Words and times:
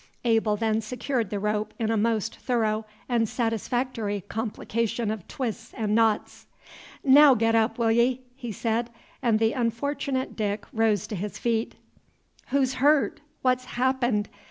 Abel 0.25 0.55
then 0.57 0.81
secured 0.81 1.29
the 1.29 1.37
rope 1.39 1.75
in 1.77 1.91
a 1.91 1.95
most 1.95 2.35
thorough 2.37 2.85
and 3.07 3.29
satisfactory 3.29 4.23
complication 4.27 5.11
of 5.11 5.27
twists 5.27 5.75
and 5.75 5.93
knots. 5.93 6.47
"Naow 7.03 7.35
get 7.35 7.53
up, 7.53 7.77
will 7.77 7.91
ye?" 7.91 8.21
he 8.35 8.51
said; 8.51 8.89
and 9.21 9.37
the 9.37 9.53
unfortunate 9.53 10.35
Dick 10.35 10.65
rose 10.73 11.05
to 11.05 11.15
his 11.15 11.37
feet. 11.37 11.75
"Who's 12.47 12.73
hurt? 12.81 13.19
What's 13.43 13.65
happened?" 13.77 14.27